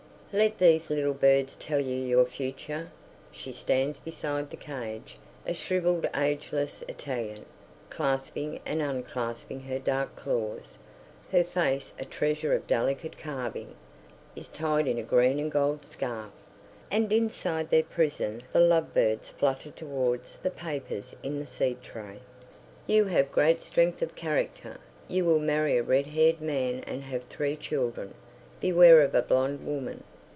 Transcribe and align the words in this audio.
"Let 0.33 0.59
these 0.59 0.89
little 0.89 1.13
birds 1.13 1.57
tell 1.57 1.81
you 1.81 1.97
your 1.97 2.23
future!" 2.23 2.89
She 3.33 3.51
stands 3.51 3.99
beside 3.99 4.49
the 4.49 4.55
cage, 4.55 5.17
a 5.45 5.53
shrivelled 5.53 6.07
ageless 6.15 6.85
Italian, 6.87 7.45
clasping 7.89 8.61
and 8.65 8.81
unclasping 8.81 9.63
her 9.63 9.77
dark 9.77 10.15
claws. 10.15 10.77
Her 11.33 11.43
face, 11.43 11.91
a 11.99 12.05
treasure 12.05 12.53
of 12.53 12.65
delicate 12.65 13.17
carving, 13.17 13.75
is 14.33 14.47
tied 14.47 14.87
in 14.87 14.97
a 14.97 15.03
green 15.03 15.37
and 15.37 15.51
gold 15.51 15.83
scarf. 15.83 16.31
And 16.89 17.11
inside 17.11 17.69
their 17.69 17.83
prison 17.83 18.41
the 18.53 18.61
love 18.61 18.93
birds 18.93 19.27
flutter 19.31 19.71
towards 19.71 20.37
the 20.37 20.49
papers 20.49 21.13
in 21.23 21.41
the 21.41 21.45
seed 21.45 21.83
tray. 21.83 22.19
"You 22.87 23.03
have 23.07 23.33
great 23.33 23.61
strength 23.61 24.01
of 24.01 24.15
character. 24.15 24.77
You 25.09 25.25
will 25.25 25.39
marry 25.39 25.75
a 25.75 25.83
red 25.83 26.05
haired 26.07 26.39
man 26.39 26.85
and 26.87 27.03
have 27.03 27.25
three 27.25 27.57
children. 27.57 28.13
Beware 28.61 29.01
of 29.01 29.13
a 29.13 29.21
blonde 29.21 29.67
woman." 29.67 30.05